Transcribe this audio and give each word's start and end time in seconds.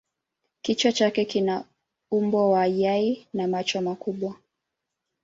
Kichwa 0.61 0.91
chake 0.91 1.25
kina 1.25 1.65
umbo 2.11 2.49
wa 2.51 2.67
yai 2.67 3.27
na 3.33 3.47
macho 3.47 3.81
makubwa. 3.81 4.35